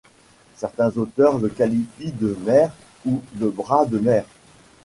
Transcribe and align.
Certains 0.55 0.97
auteurs 0.97 1.37
le 1.37 1.47
qualifient 1.47 2.11
de 2.13 2.35
mer 2.43 2.71
ou 3.05 3.21
de 3.35 3.47
bras 3.49 3.85
de 3.85 3.99
mer. 3.99 4.25